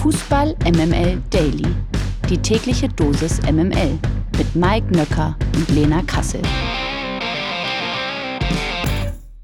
[0.00, 1.76] Fußball MML Daily.
[2.30, 3.98] Die tägliche Dosis MML
[4.38, 6.40] mit Mike Nöcker und Lena Kassel.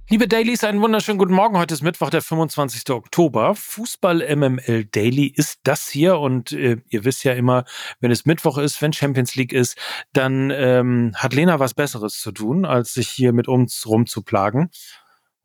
[0.08, 1.58] Liebe Dailies, einen wunderschönen guten Morgen.
[1.58, 2.88] Heute ist Mittwoch, der 25.
[2.88, 3.54] Oktober.
[3.54, 7.64] Fußball MML Daily ist das hier und äh, ihr wisst ja immer,
[8.00, 9.76] wenn es Mittwoch ist, wenn Champions League ist,
[10.14, 14.70] dann ähm, hat Lena was Besseres zu tun, als sich hier mit uns rumzuplagen.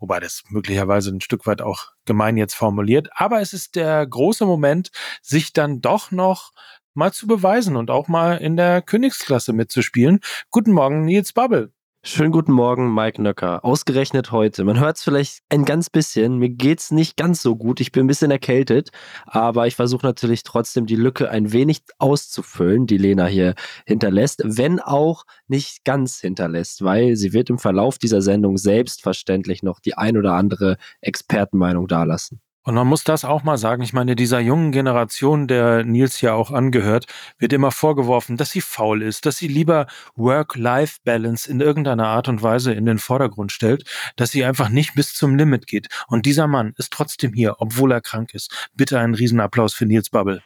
[0.02, 3.10] Wobei das möglicherweise ein Stück weit auch gemein jetzt formuliert.
[3.14, 4.90] Aber es ist der große Moment,
[5.22, 6.52] sich dann doch noch
[6.96, 10.20] mal zu beweisen und auch mal in der Königsklasse mitzuspielen.
[10.50, 11.72] Guten Morgen, Nils Bubble.
[12.04, 13.64] Schönen guten Morgen, Mike Nöcker.
[13.64, 14.64] Ausgerechnet heute.
[14.64, 16.40] Man hört es vielleicht ein ganz bisschen.
[16.40, 17.80] Mir geht's nicht ganz so gut.
[17.80, 18.90] Ich bin ein bisschen erkältet,
[19.28, 23.54] aber ich versuche natürlich trotzdem die Lücke ein wenig auszufüllen, die Lena hier
[23.86, 29.80] hinterlässt, wenn auch nicht ganz hinterlässt, weil sie wird im Verlauf dieser Sendung selbstverständlich noch
[29.80, 32.42] die ein oder andere Expertenmeinung dalassen.
[32.64, 33.82] Und man muss das auch mal sagen.
[33.82, 37.06] Ich meine, dieser jungen Generation, der Nils ja auch angehört,
[37.40, 42.44] wird immer vorgeworfen, dass sie faul ist, dass sie lieber Work-Life-Balance in irgendeiner Art und
[42.44, 43.84] Weise in den Vordergrund stellt,
[44.16, 45.88] dass sie einfach nicht bis zum Limit geht.
[46.08, 48.70] Und dieser Mann ist trotzdem hier, obwohl er krank ist.
[48.76, 50.42] Bitte einen Riesenapplaus für Nils Bubble.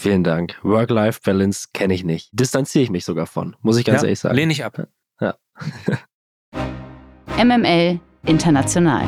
[0.00, 0.58] Vielen Dank.
[0.62, 2.30] Work-Life-Balance kenne ich nicht.
[2.32, 4.34] Distanziere ich mich sogar von, muss ich ganz ja, ehrlich sagen.
[4.34, 4.88] Lehne ich ab.
[5.20, 5.34] Ja.
[7.36, 9.06] MML International.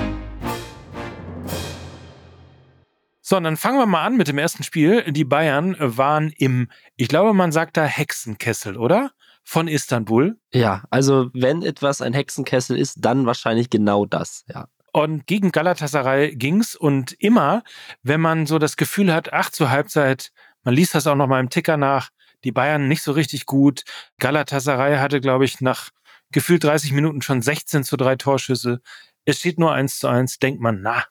[3.22, 5.10] So, und dann fangen wir mal an mit dem ersten Spiel.
[5.10, 9.12] Die Bayern waren im, ich glaube, man sagt da Hexenkessel, oder?
[9.44, 10.38] Von Istanbul.
[10.52, 14.68] Ja, also wenn etwas ein Hexenkessel ist, dann wahrscheinlich genau das, ja.
[14.92, 17.62] Und gegen Galatasaray ging's und immer,
[18.02, 20.32] wenn man so das Gefühl hat, ach, zur Halbzeit
[20.64, 22.10] man liest das auch noch mal im Ticker nach.
[22.44, 23.84] Die Bayern nicht so richtig gut.
[24.18, 25.90] Galatasaray hatte, glaube ich, nach
[26.30, 28.80] gefühlt 30 Minuten schon 16 zu 3 Torschüsse.
[29.24, 30.38] Es steht nur 1 zu 1.
[30.38, 31.04] Denkt man, na,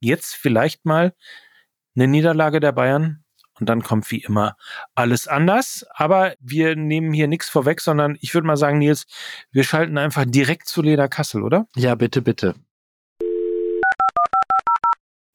[0.00, 1.14] jetzt vielleicht mal
[1.96, 3.24] eine Niederlage der Bayern.
[3.60, 4.56] Und dann kommt wie immer
[4.94, 5.84] alles anders.
[5.90, 9.06] Aber wir nehmen hier nichts vorweg, sondern ich würde mal sagen, Nils,
[9.50, 11.66] wir schalten einfach direkt zu Leder Kassel, oder?
[11.76, 12.54] Ja, bitte, bitte.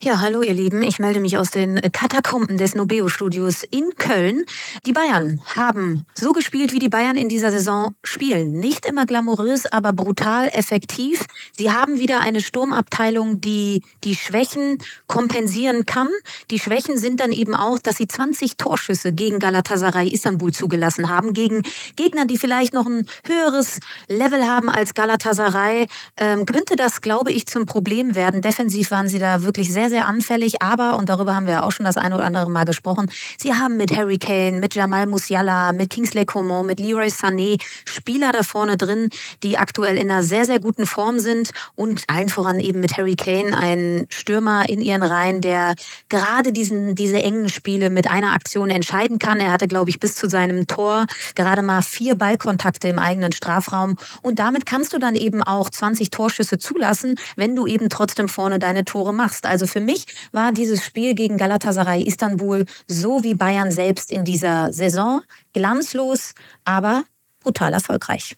[0.04, 0.84] Ja, hallo ihr Lieben.
[0.84, 4.46] Ich melde mich aus den Katakomben des Nobeo-Studios in Köln.
[4.86, 8.52] Die Bayern haben so gespielt, wie die Bayern in dieser Saison spielen.
[8.52, 11.26] Nicht immer glamourös, aber brutal effektiv.
[11.58, 14.78] Sie haben wieder eine Sturmabteilung, die die Schwächen
[15.08, 16.10] kompensieren kann.
[16.52, 21.34] Die Schwächen sind dann eben auch, dass sie 20 Torschüsse gegen Galatasaray Istanbul zugelassen haben.
[21.34, 21.64] Gegen
[21.96, 25.88] Gegner, die vielleicht noch ein höheres Level haben als Galatasaray,
[26.18, 28.44] ähm, könnte das, glaube ich, zum Problem werden.
[28.44, 31.86] Defensiv waren sie da wirklich sehr, sehr anfällig, aber, und darüber haben wir auch schon
[31.86, 35.90] das eine oder andere Mal gesprochen, sie haben mit Harry Kane, mit Jamal Musiala, mit
[35.90, 39.10] Kingsley Coman, mit Leroy Sané Spieler da vorne drin,
[39.44, 43.16] die aktuell in einer sehr, sehr guten Form sind und allen voran eben mit Harry
[43.16, 45.76] Kane, ein Stürmer in ihren Reihen, der
[46.10, 49.40] gerade diesen, diese engen Spiele mit einer Aktion entscheiden kann.
[49.40, 51.06] Er hatte, glaube ich, bis zu seinem Tor
[51.36, 56.10] gerade mal vier Ballkontakte im eigenen Strafraum und damit kannst du dann eben auch 20
[56.10, 59.46] Torschüsse zulassen, wenn du eben trotzdem vorne deine Tore machst.
[59.46, 64.74] Also für mich war dieses Spiel gegen Galatasaray Istanbul so wie Bayern selbst in dieser
[64.74, 65.22] Saison
[65.54, 66.34] glanzlos,
[66.66, 67.04] aber
[67.44, 68.36] brutal erfolgreich.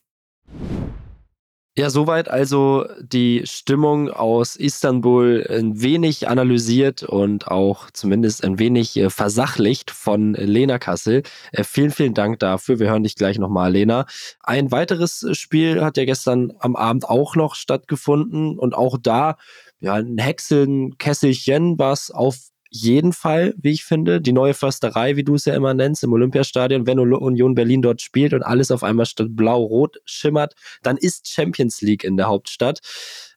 [1.77, 8.97] Ja, soweit also die Stimmung aus Istanbul ein wenig analysiert und auch zumindest ein wenig
[8.97, 11.23] äh, versachlicht von Lena Kassel.
[11.53, 12.79] Äh, vielen, vielen Dank dafür.
[12.79, 14.07] Wir hören dich gleich nochmal, Lena.
[14.41, 19.37] Ein weiteres Spiel hat ja gestern am Abend auch noch stattgefunden und auch da
[19.79, 22.37] ja, ein Hexenkesselchen, was auf
[22.71, 26.13] jeden Fall, wie ich finde, die neue Försterei, wie du es ja immer nennst, im
[26.13, 30.53] Olympiastadion, wenn Union Berlin dort spielt und alles auf einmal blau-rot schimmert,
[30.83, 32.79] dann ist Champions League in der Hauptstadt.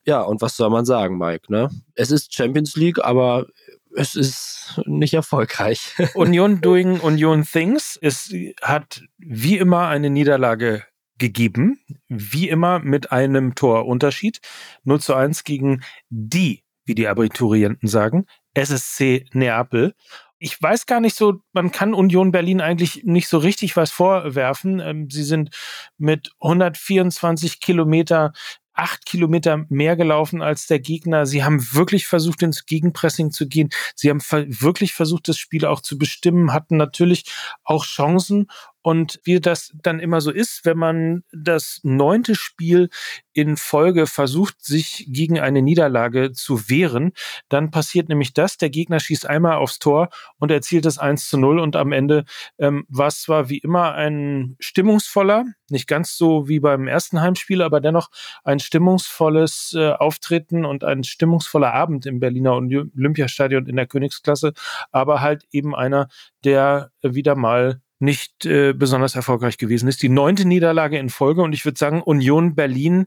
[0.05, 1.71] Ja, und was soll man sagen, Mike, ne?
[1.95, 3.47] Es ist Champions League, aber
[3.95, 5.95] es ist nicht erfolgreich.
[6.15, 7.99] Union doing Union things.
[8.03, 10.83] Es hat wie immer eine Niederlage
[11.19, 11.79] gegeben,
[12.09, 14.41] wie immer mit einem Torunterschied.
[14.85, 19.95] 0 zu 1 gegen die, wie die Abiturienten sagen, SSC Neapel.
[20.39, 24.81] Ich weiß gar nicht so, man kann Union Berlin eigentlich nicht so richtig was vorwerfen.
[24.81, 25.51] Ähm, sie sind
[25.99, 28.33] mit 124 Kilometer
[28.75, 31.27] acht Kilometer mehr gelaufen als der Gegner.
[31.27, 33.71] Sie haben wirklich versucht, ins Gegenpressing zu gehen.
[33.95, 37.25] Sie haben wirklich versucht, das Spiel auch zu bestimmen, hatten natürlich
[37.65, 38.47] auch Chancen
[38.83, 42.91] Und wie das dann immer so ist, wenn man das neunte Spiel
[43.33, 47.13] in Folge versucht, sich gegen eine Niederlage zu wehren,
[47.49, 50.09] dann passiert nämlich das, der Gegner schießt einmal aufs Tor
[50.39, 52.25] und erzielt das 1 zu 0 und am Ende
[52.59, 57.63] ähm, war es zwar wie immer ein stimmungsvoller, nicht ganz so wie beim ersten Heimspiel,
[57.63, 58.11] aber dennoch
[58.45, 64.53] ein stimmungsvolles äh, Auftreten und ein stimmungsvoller Abend im Berliner Olympiastadion in der Königsklasse,
[64.91, 66.09] aber halt eben einer,
[66.45, 70.03] der wieder mal nicht äh, besonders erfolgreich gewesen ist.
[70.03, 73.07] Die neunte Niederlage in Folge und ich würde sagen, Union Berlin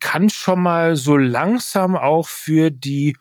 [0.00, 3.14] kann schon mal so langsam auch für die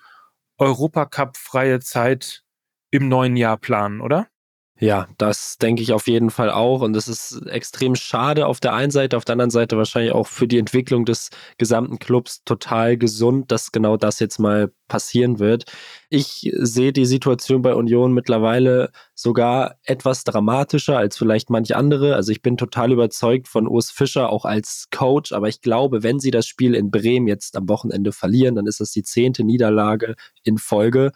[0.58, 2.44] Europacup-freie Zeit
[2.92, 4.28] im neuen Jahr planen, oder?
[4.83, 6.81] Ja, das denke ich auf jeden Fall auch.
[6.81, 10.25] Und das ist extrem schade auf der einen Seite, auf der anderen Seite wahrscheinlich auch
[10.25, 11.30] für die Entwicklung des
[11.60, 15.66] gesamten Clubs total gesund, dass genau das jetzt mal passieren wird.
[16.10, 22.16] Ich sehe die Situation bei Union mittlerweile sogar etwas dramatischer als vielleicht manche andere.
[22.16, 26.19] Also ich bin total überzeugt von Urs Fischer auch als Coach, aber ich glaube, wenn
[26.19, 30.16] sie das Spiel in Bremen jetzt am Wochenende verlieren, dann ist das die zehnte Niederlage
[30.44, 31.12] in Folge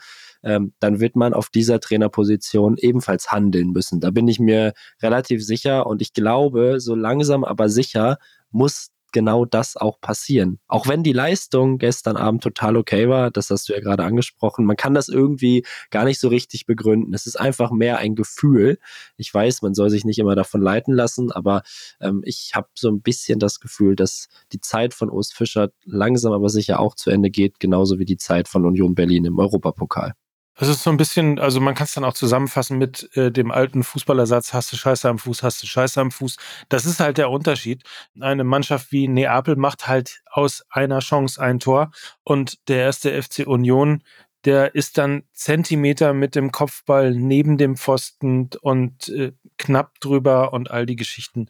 [0.45, 3.99] ähm, dann wird man auf dieser Trainerposition ebenfalls handeln müssen.
[3.99, 8.17] Da bin ich mir relativ sicher und ich glaube, so langsam aber sicher
[8.51, 10.59] muss genau das auch passieren.
[10.67, 14.65] Auch wenn die Leistung gestern Abend total okay war, das hast du ja gerade angesprochen,
[14.65, 17.13] man kann das irgendwie gar nicht so richtig begründen.
[17.13, 18.77] Es ist einfach mehr ein Gefühl.
[19.15, 21.63] Ich weiß, man soll sich nicht immer davon leiten lassen, aber
[22.01, 26.33] ähm, ich habe so ein bisschen das Gefühl, dass die Zeit von Urs Fischer langsam
[26.33, 30.13] aber sicher auch zu Ende geht, genauso wie die Zeit von Union Berlin im Europapokal.
[30.57, 33.51] Das ist so ein bisschen, also man kann es dann auch zusammenfassen mit äh, dem
[33.51, 36.37] alten Fußballersatz, hast du Scheiße am Fuß, hast du Scheiße am Fuß.
[36.69, 37.83] Das ist halt der Unterschied.
[38.21, 41.91] Eine Mannschaft wie Neapel macht halt aus einer Chance ein Tor
[42.23, 44.01] und der erste FC Union,
[44.45, 50.71] der ist dann Zentimeter mit dem Kopfball neben dem Pfosten und äh, knapp drüber und
[50.71, 51.47] all die Geschichten.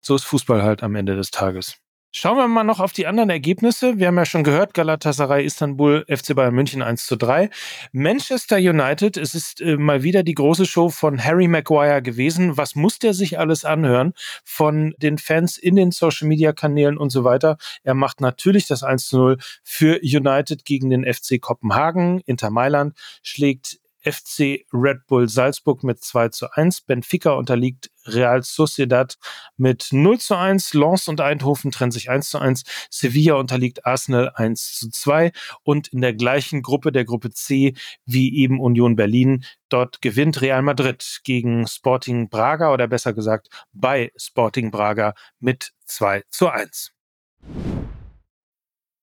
[0.00, 1.76] So ist Fußball halt am Ende des Tages.
[2.10, 3.98] Schauen wir mal noch auf die anderen Ergebnisse.
[3.98, 7.50] Wir haben ja schon gehört, Galatasaray Istanbul, FC Bayern München 1 zu 3.
[7.92, 12.56] Manchester United, es ist äh, mal wieder die große Show von Harry Maguire gewesen.
[12.56, 17.10] Was muss der sich alles anhören von den Fans in den Social Media Kanälen und
[17.10, 17.58] so weiter?
[17.82, 22.22] Er macht natürlich das 1 zu 0 für United gegen den FC Kopenhagen.
[22.24, 26.82] Inter Mailand schlägt FC Red Bull Salzburg mit 2 zu 1.
[26.82, 29.16] Benfica unterliegt Real Sociedad
[29.56, 30.74] mit 0 zu 1.
[30.74, 32.62] Lens und Eindhoven trennen sich 1 zu 1.
[32.90, 35.32] Sevilla unterliegt Arsenal 1 zu 2.
[35.62, 37.74] Und in der gleichen Gruppe, der Gruppe C,
[38.06, 44.12] wie eben Union Berlin, dort gewinnt Real Madrid gegen Sporting Braga oder besser gesagt bei
[44.16, 46.97] Sporting Braga mit 2 zu 1.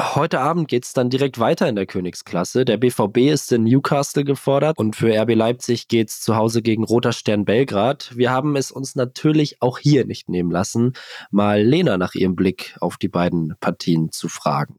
[0.00, 2.64] Heute Abend geht es dann direkt weiter in der Königsklasse.
[2.64, 6.84] Der BVB ist in Newcastle gefordert und für RB Leipzig geht es zu Hause gegen
[6.84, 8.12] Roter Stern Belgrad.
[8.14, 10.92] Wir haben es uns natürlich auch hier nicht nehmen lassen,
[11.32, 14.76] mal Lena nach ihrem Blick auf die beiden Partien zu fragen.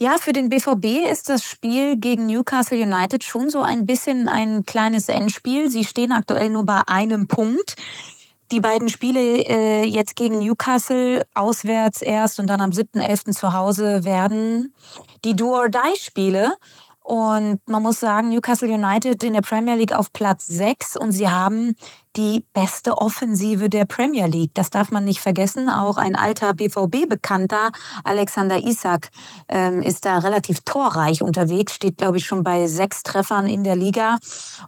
[0.00, 4.64] Ja, für den BVB ist das Spiel gegen Newcastle United schon so ein bisschen ein
[4.64, 5.68] kleines Endspiel.
[5.68, 7.74] Sie stehen aktuell nur bei einem Punkt
[8.52, 13.32] die beiden Spiele äh, jetzt gegen Newcastle auswärts erst und dann am 7.11.
[13.32, 14.74] zu Hause werden
[15.24, 16.52] die Do-or-Die-Spiele.
[17.02, 21.28] Und man muss sagen, Newcastle United in der Premier League auf Platz 6 und sie
[21.28, 21.74] haben
[22.16, 24.52] die beste Offensive der Premier League.
[24.54, 25.68] Das darf man nicht vergessen.
[25.68, 27.72] Auch ein alter BVB-Bekannter,
[28.04, 29.10] Alexander Isak,
[29.48, 33.76] ähm, ist da relativ torreich unterwegs, steht, glaube ich, schon bei sechs Treffern in der
[33.76, 34.18] Liga.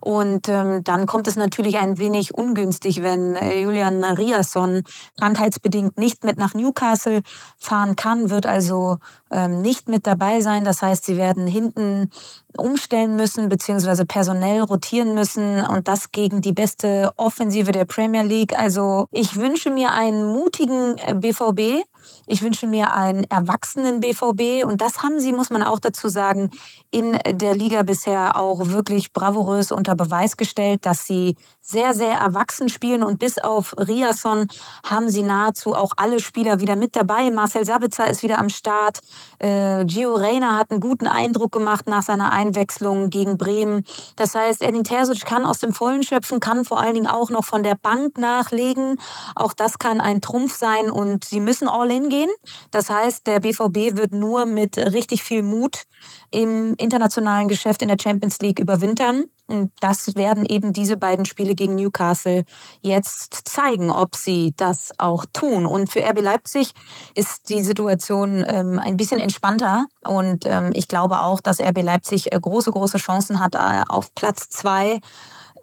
[0.00, 4.82] Und ähm, dann kommt es natürlich ein wenig ungünstig, wenn äh, Julian Riasson
[5.18, 7.22] krankheitsbedingt nicht mit nach Newcastle
[7.58, 8.98] fahren kann, wird also
[9.30, 10.64] ähm, nicht mit dabei sein.
[10.64, 12.10] Das heißt, sie werden hinten
[12.56, 18.58] umstellen müssen, beziehungsweise personell rotieren müssen und das gegen die beste Offensive der Premier League.
[18.58, 21.84] Also ich wünsche mir einen mutigen BVB, äh,
[22.26, 26.50] Ich wünsche mir einen erwachsenen BVB und das haben sie, muss man auch dazu sagen,
[26.90, 32.68] in der Liga bisher auch wirklich bravourös unter Beweis gestellt, dass sie sehr, sehr erwachsen
[32.68, 34.48] spielen und bis auf Riasson
[34.84, 37.30] haben sie nahezu auch alle Spieler wieder mit dabei.
[37.30, 39.00] Marcel Sabitzer ist wieder am Start.
[39.38, 43.84] Äh, Gio Reyna hat einen guten Eindruck gemacht nach seiner Einwechslung gegen Bremen.
[44.16, 47.46] Das heißt, Edin Terzic kann aus dem Vollen schöpfen, kann vor allen Dingen auch noch
[47.46, 49.00] von der Bank nachlegen.
[49.34, 52.30] Auch das kann ein Trumpf sein und sie müssen all in gehen.
[52.70, 55.84] Das heißt, der BVB wird nur mit richtig viel Mut
[56.30, 59.24] im internationalen Geschäft in der Champions League überwintern.
[59.46, 62.44] Und das werden eben diese beiden Spiele gegen Newcastle
[62.80, 65.66] jetzt zeigen, ob sie das auch tun.
[65.66, 66.72] Und für RB Leipzig
[67.14, 69.84] ist die Situation ähm, ein bisschen entspannter.
[70.02, 74.14] Und ähm, ich glaube auch, dass RB Leipzig äh, große, große Chancen hat äh, auf
[74.14, 75.00] Platz zwei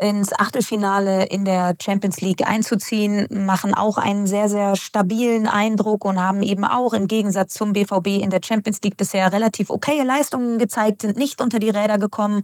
[0.01, 6.20] ins Achtelfinale in der Champions League einzuziehen, machen auch einen sehr, sehr stabilen Eindruck und
[6.20, 10.58] haben eben auch im Gegensatz zum BVB in der Champions League bisher relativ okaye Leistungen
[10.58, 12.43] gezeigt, sind nicht unter die Räder gekommen.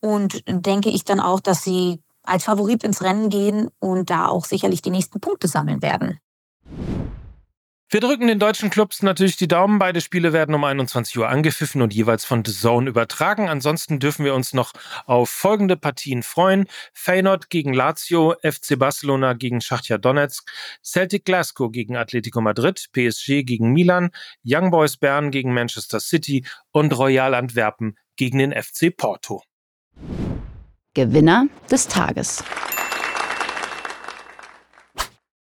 [0.00, 4.44] Und denke ich dann auch, dass sie als Favorit ins Rennen gehen und da auch
[4.44, 6.20] sicherlich die nächsten Punkte sammeln werden.
[7.88, 9.78] Wir drücken den deutschen Clubs natürlich die Daumen.
[9.78, 13.48] Beide Spiele werden um 21 Uhr angepfiffen und jeweils von The Zone übertragen.
[13.48, 14.72] Ansonsten dürfen wir uns noch
[15.04, 16.66] auf folgende Partien freuen.
[16.94, 20.50] Feyenoord gegen Lazio, FC Barcelona gegen Schachtja Donetsk,
[20.82, 24.10] Celtic Glasgow gegen Atletico Madrid, PSG gegen Milan,
[24.44, 29.44] Young Boys Bern gegen Manchester City und Royal Antwerpen gegen den FC Porto.
[30.94, 32.42] Gewinner des Tages.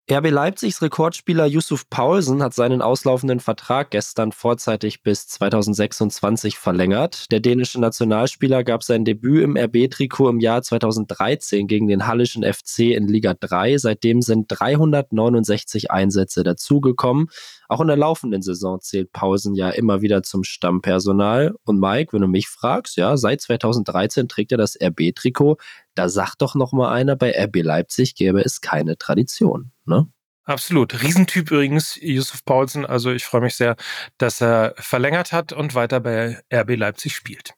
[0.09, 7.29] RB Leipzigs Rekordspieler Yusuf Paulsen hat seinen auslaufenden Vertrag gestern vorzeitig bis 2026 verlängert.
[7.29, 12.95] Der dänische Nationalspieler gab sein Debüt im RB-Trikot im Jahr 2013 gegen den Hallischen FC
[12.95, 13.79] in Liga 3.
[13.79, 17.27] Seitdem sind 369 Einsätze dazugekommen.
[17.67, 21.55] Auch in der laufenden Saison zählt Paulsen ja immer wieder zum Stammpersonal.
[21.63, 25.57] Und Mike, wenn du mich fragst, ja, seit 2013 trägt er das RB-Trikot.
[25.95, 30.07] Da sagt doch noch mal einer, bei RB Leipzig gäbe es keine Tradition, ne?
[30.47, 31.03] Absolut.
[31.03, 32.85] Riesentyp übrigens, Yusuf Paulsen.
[32.85, 33.75] Also ich freue mich sehr,
[34.17, 37.53] dass er verlängert hat und weiter bei RB Leipzig spielt.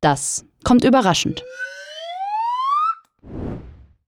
[0.00, 1.44] Das kommt überraschend.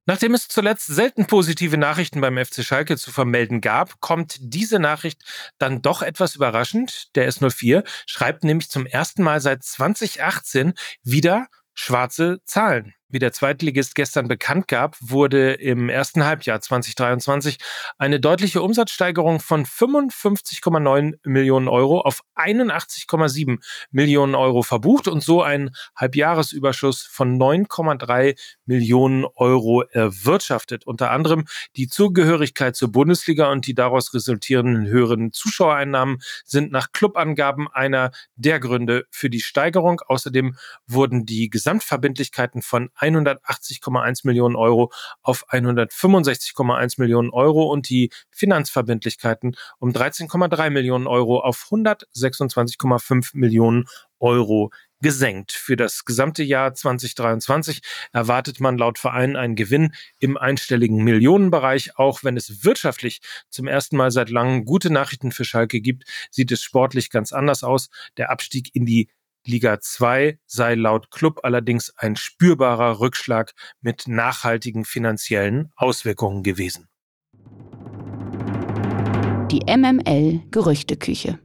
[0.06, 5.22] Nachdem es zuletzt selten positive Nachrichten beim FC Schalke zu vermelden gab, kommt diese Nachricht
[5.58, 7.14] dann doch etwas überraschend.
[7.14, 12.94] Der S04 schreibt nämlich zum ersten Mal seit 2018 wieder schwarze Zahlen.
[13.14, 17.58] Wie der Zweitligist gestern bekannt gab, wurde im ersten Halbjahr 2023
[17.96, 23.60] eine deutliche Umsatzsteigerung von 55,9 Millionen Euro auf 81,7
[23.92, 30.84] Millionen Euro verbucht und so ein Halbjahresüberschuss von 9,3 Millionen Euro erwirtschaftet.
[30.84, 31.44] Unter anderem
[31.76, 38.58] die Zugehörigkeit zur Bundesliga und die daraus resultierenden höheren Zuschauereinnahmen sind nach Clubangaben einer der
[38.58, 40.00] Gründe für die Steigerung.
[40.04, 40.56] Außerdem
[40.88, 44.92] wurden die Gesamtverbindlichkeiten von 180,1 Millionen Euro
[45.22, 53.86] auf 165,1 Millionen Euro und die Finanzverbindlichkeiten um 13,3 Millionen Euro auf 126,5 Millionen
[54.20, 54.70] Euro
[55.04, 55.52] gesenkt.
[55.52, 57.82] Für das gesamte Jahr 2023
[58.14, 61.98] erwartet man laut Verein einen Gewinn im einstelligen Millionenbereich.
[61.98, 63.20] Auch wenn es wirtschaftlich
[63.50, 67.62] zum ersten Mal seit langem gute Nachrichten für Schalke gibt, sieht es sportlich ganz anders
[67.62, 67.90] aus.
[68.16, 69.10] Der Abstieg in die
[69.46, 76.88] Liga 2 sei laut Club allerdings ein spürbarer Rückschlag mit nachhaltigen finanziellen Auswirkungen gewesen.
[79.50, 81.38] Die MML Gerüchteküche.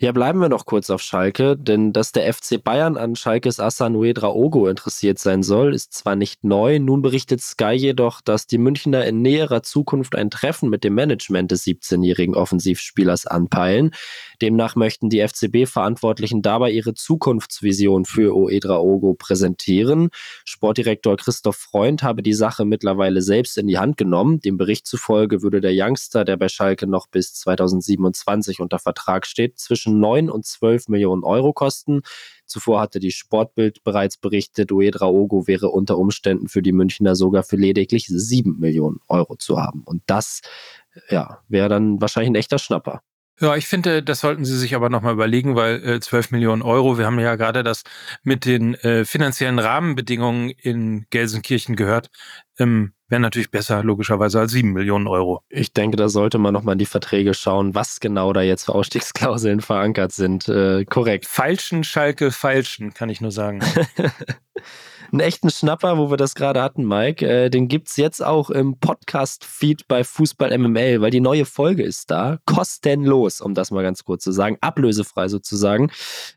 [0.00, 4.14] Ja, bleiben wir noch kurz auf Schalke, denn dass der FC Bayern an Schalkes Asanue
[4.14, 9.04] Draogo interessiert sein soll, ist zwar nicht neu, nun berichtet Sky jedoch, dass die Münchner
[9.06, 13.90] in näherer Zukunft ein Treffen mit dem Management des 17-jährigen Offensivspielers anpeilen.
[14.40, 20.10] Demnach möchten die FCB-Verantwortlichen dabei ihre Zukunftsvision für Oe Draogo präsentieren.
[20.44, 24.38] Sportdirektor Christoph Freund habe die Sache mittlerweile selbst in die Hand genommen.
[24.38, 29.58] Dem Bericht zufolge würde der Youngster, der bei Schalke noch bis 2027 unter Vertrag steht,
[29.58, 32.02] zwischen zwischen 9 und 12 Millionen Euro kosten.
[32.46, 37.42] Zuvor hatte die Sportbild bereits berichtet, Uedra Ogo wäre unter Umständen für die Münchner sogar
[37.42, 39.82] für lediglich 7 Millionen Euro zu haben.
[39.84, 40.40] Und das
[41.10, 43.02] ja, wäre dann wahrscheinlich ein echter Schnapper.
[43.40, 46.98] Ja, ich finde, das sollten Sie sich aber nochmal überlegen, weil äh, 12 Millionen Euro,
[46.98, 47.84] wir haben ja gerade das
[48.24, 52.10] mit den äh, finanziellen Rahmenbedingungen in Gelsenkirchen gehört,
[52.58, 55.42] ähm, wäre natürlich besser, logischerweise, als 7 Millionen Euro.
[55.48, 58.74] Ich denke, da sollte man nochmal in die Verträge schauen, was genau da jetzt für
[58.74, 60.48] Ausstiegsklauseln verankert sind.
[60.48, 61.26] Äh, korrekt.
[61.26, 63.60] Falschen Schalke, falschen, kann ich nur sagen.
[65.12, 67.26] einen echten Schnapper, wo wir das gerade hatten, Mike.
[67.26, 71.82] Äh, den gibt es jetzt auch im Podcast-Feed bei Fußball MML, weil die neue Folge
[71.82, 72.38] ist da.
[72.46, 74.58] Kostenlos, um das mal ganz kurz zu sagen.
[74.60, 75.90] Ablösefrei sozusagen.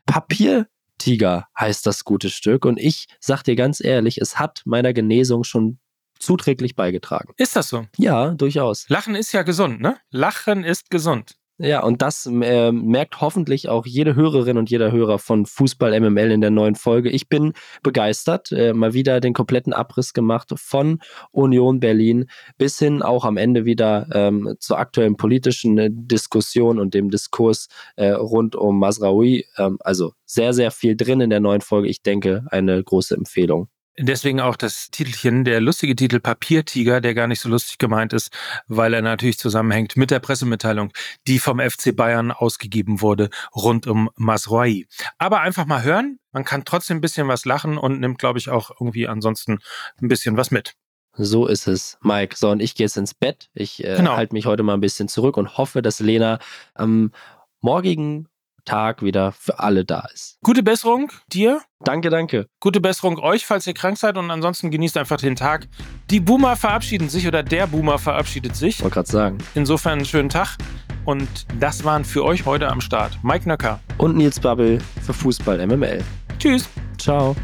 [0.06, 2.64] Papiertiger heißt das gute Stück.
[2.64, 5.78] Und ich sag dir ganz ehrlich, es hat meiner Genesung schon
[6.22, 7.32] zuträglich beigetragen.
[7.36, 7.86] Ist das so?
[7.96, 8.88] Ja, durchaus.
[8.88, 9.96] Lachen ist ja gesund, ne?
[10.10, 11.36] Lachen ist gesund.
[11.58, 16.32] Ja, und das äh, merkt hoffentlich auch jede Hörerin und jeder Hörer von Fußball MML
[16.32, 17.08] in der neuen Folge.
[17.08, 17.52] Ich bin
[17.84, 20.98] begeistert, äh, mal wieder den kompletten Abriss gemacht von
[21.30, 22.26] Union Berlin
[22.58, 27.68] bis hin auch am Ende wieder ähm, zur aktuellen politischen äh, Diskussion und dem Diskurs
[27.94, 29.46] äh, rund um Masraoui.
[29.56, 31.86] Ähm, also sehr, sehr viel drin in der neuen Folge.
[31.86, 33.68] Ich denke, eine große Empfehlung.
[33.98, 38.32] Deswegen auch das Titelchen, der lustige Titel Papiertiger, der gar nicht so lustig gemeint ist,
[38.66, 40.92] weil er natürlich zusammenhängt mit der Pressemitteilung,
[41.26, 44.86] die vom FC Bayern ausgegeben wurde rund um Masroi.
[45.18, 48.48] Aber einfach mal hören, man kann trotzdem ein bisschen was lachen und nimmt, glaube ich,
[48.48, 49.58] auch irgendwie ansonsten
[50.00, 50.74] ein bisschen was mit.
[51.14, 52.36] So ist es, Mike.
[52.36, 53.50] So, und ich gehe jetzt ins Bett.
[53.52, 54.16] Ich äh, genau.
[54.16, 56.38] halte mich heute mal ein bisschen zurück und hoffe, dass Lena
[56.74, 57.12] am
[57.60, 58.28] morgigen
[58.64, 60.38] Tag wieder für alle da ist.
[60.42, 61.60] Gute Besserung dir.
[61.80, 62.46] Danke, danke.
[62.60, 65.68] Gute Besserung euch, falls ihr krank seid und ansonsten genießt einfach den Tag.
[66.10, 68.82] Die Boomer verabschieden sich oder der Boomer verabschiedet sich.
[68.82, 69.38] Wollte gerade sagen.
[69.54, 70.56] Insofern einen schönen Tag.
[71.04, 71.28] Und
[71.58, 76.02] das waren für euch heute am Start Mike Nöcker und Nils Babbel für Fußball MML.
[76.38, 76.68] Tschüss.
[76.98, 77.34] Ciao.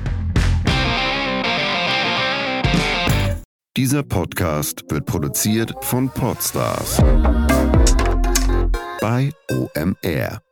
[3.76, 6.98] Dieser Podcast wird produziert von Podstars
[9.00, 10.47] bei OMR.